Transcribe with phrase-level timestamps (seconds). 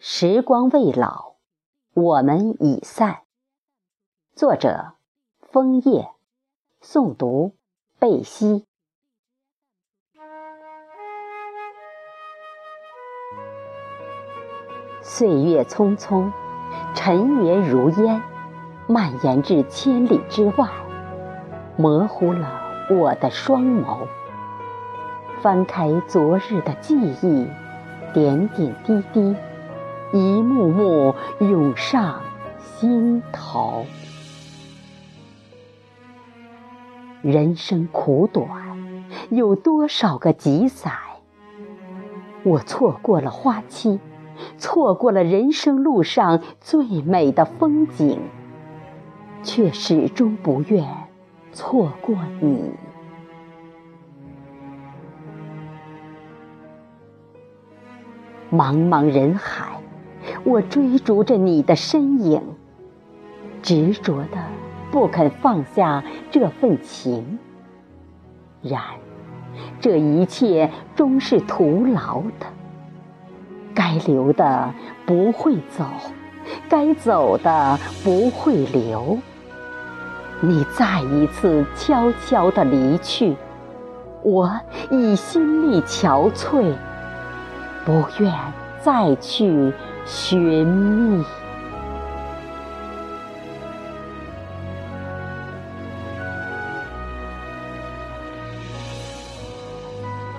[0.00, 1.34] 时光未老，
[1.92, 3.22] 我们已散。
[4.32, 4.92] 作者：
[5.40, 6.12] 枫叶，
[6.80, 7.56] 诵读：
[7.98, 8.64] 贝西。
[15.02, 16.30] 岁月匆匆，
[16.94, 18.22] 尘缘如烟，
[18.86, 20.70] 蔓延至千里之外，
[21.76, 24.06] 模糊了我的双眸。
[25.42, 27.50] 翻开昨日的记忆，
[28.14, 29.34] 点点滴滴。
[30.12, 32.22] 一幕幕涌上
[32.62, 33.84] 心头。
[37.20, 38.48] 人生苦短，
[39.28, 40.92] 有多少个几载？
[42.44, 44.00] 我错过了花期，
[44.56, 48.20] 错过了人生路上最美的风景，
[49.42, 50.86] 却始终不愿
[51.52, 52.72] 错过你。
[58.50, 59.67] 茫茫人海。
[60.44, 62.42] 我追逐着你的身影，
[63.62, 64.38] 执着的
[64.90, 67.38] 不肯放下这份情。
[68.62, 68.80] 然，
[69.80, 72.46] 这一切终是徒劳的。
[73.74, 74.74] 该留的
[75.06, 75.84] 不会走，
[76.68, 79.18] 该走的不会留。
[80.40, 83.36] 你再一次悄悄的离去，
[84.22, 84.50] 我
[84.90, 86.74] 已心力憔悴，
[87.84, 88.32] 不愿
[88.80, 89.72] 再去。
[90.10, 91.22] 寻觅，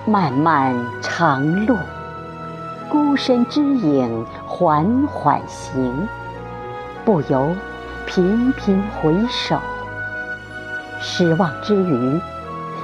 [0.04, 1.78] 漫漫长路，
[2.88, 6.08] 孤身之影缓缓行，
[7.04, 7.54] 不由
[8.06, 9.56] 频频回首。
[11.00, 12.20] 失望之余，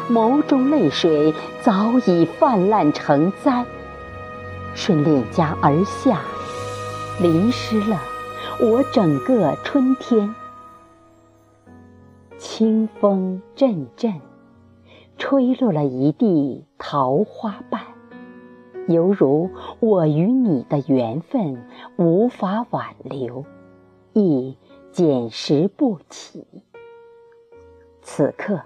[0.09, 3.65] 眸中泪水早已泛滥成灾，
[4.77, 6.21] 顺脸颊而下。
[7.19, 7.98] 淋湿了
[8.61, 10.34] 我整个春天，
[12.36, 14.21] 清风阵阵，
[15.16, 17.81] 吹落了一地桃花瓣，
[18.87, 19.49] 犹如
[19.81, 21.65] 我与你的缘分
[21.97, 23.47] 无法挽留，
[24.12, 24.59] 亦
[24.93, 26.47] 捡拾不起。
[28.03, 28.60] 此刻，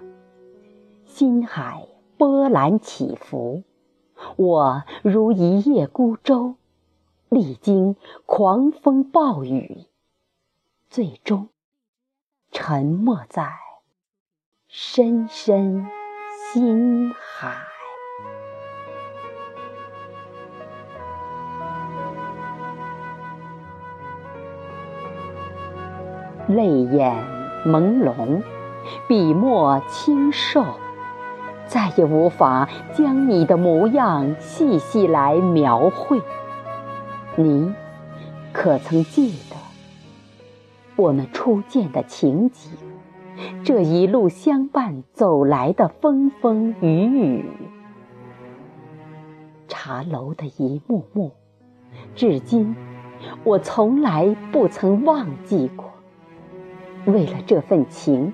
[1.05, 1.87] 心海
[2.17, 3.63] 波澜起伏，
[4.35, 6.55] 我如一叶孤舟。
[7.33, 9.85] 历经狂风暴雨，
[10.89, 11.47] 最终
[12.51, 13.53] 沉没在
[14.67, 15.87] 深深
[16.35, 17.55] 心海。
[26.49, 27.15] 泪眼
[27.65, 28.43] 朦胧，
[29.07, 30.65] 笔墨清瘦，
[31.65, 36.21] 再也无法将你的模样细细来描绘。
[37.37, 37.73] 你
[38.51, 39.55] 可曾记得
[40.97, 42.71] 我们初见的情景？
[43.63, 47.45] 这一路相伴走来的风风雨雨，
[49.69, 51.31] 茶楼的一幕幕，
[52.13, 52.75] 至今
[53.45, 55.89] 我从来不曾忘记过。
[57.05, 58.33] 为了这份情，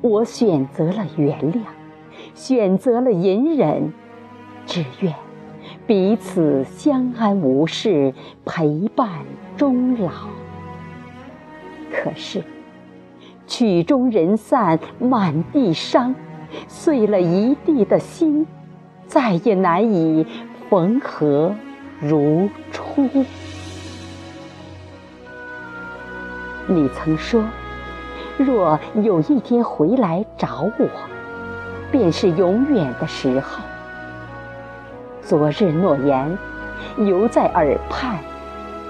[0.00, 1.64] 我选择了原谅，
[2.34, 3.92] 选择了隐忍，
[4.64, 5.12] 只愿。
[5.84, 9.08] 彼此相安无事，陪伴
[9.56, 10.10] 终老。
[11.90, 12.42] 可是
[13.46, 16.14] 曲终人散，满地伤，
[16.68, 18.46] 碎了一地的心，
[19.06, 20.24] 再也难以
[20.70, 21.54] 缝合
[22.00, 23.08] 如初。
[26.68, 27.44] 你曾说，
[28.38, 30.88] 若有一天回来找我，
[31.90, 33.62] 便是永远的时候。
[35.24, 36.36] 昨日诺言
[36.98, 38.18] 犹在耳畔，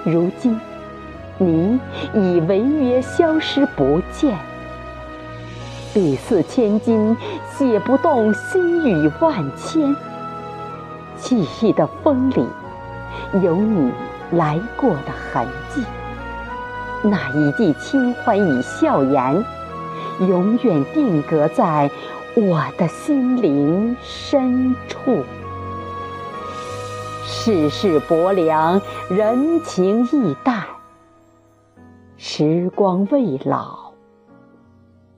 [0.03, 0.59] 如今
[1.37, 1.79] 你
[2.13, 4.35] 已违约消失不见。
[5.93, 7.15] 笔似千金，
[7.51, 9.95] 写不动心语万千。
[11.17, 12.45] 记忆的风里
[13.43, 13.91] 有你
[14.31, 15.83] 来过的痕迹，
[17.03, 19.45] 那一季清欢与笑颜，
[20.27, 21.89] 永远定格在
[22.35, 25.23] 我的心灵深处。
[27.45, 28.79] 世事薄凉，
[29.09, 30.65] 人情易淡。
[32.15, 33.91] 时光未老，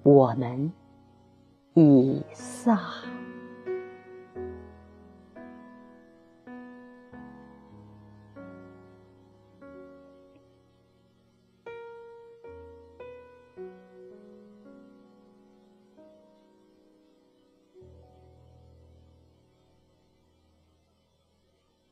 [0.01, 0.73] 我们
[1.75, 2.79] 已散。